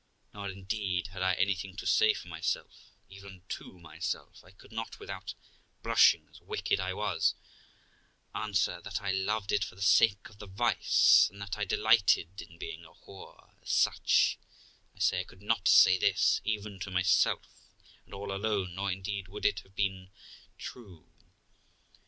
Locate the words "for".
2.15-2.27, 9.63-9.75